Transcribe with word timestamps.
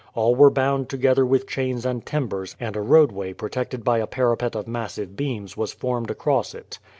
All 0.15 0.33
were 0.33 0.49
bound 0.49 0.89
together 0.89 1.23
with 1.27 1.45
chains 1.45 1.85
and 1.85 2.03
timbers 2.03 2.55
and 2.59 2.75
a 2.75 2.81
roadway 2.81 3.33
protected 3.33 3.83
by 3.83 3.99
a 3.99 4.07
parapet 4.07 4.55
of 4.55 4.67
massive 4.67 5.15
beams 5.15 5.55
was 5.55 5.73
formed 5.73 6.09
across 6.09 6.55
it. 6.55 6.79